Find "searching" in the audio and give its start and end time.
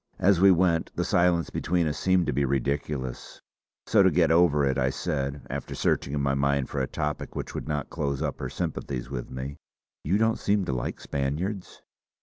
5.75-6.15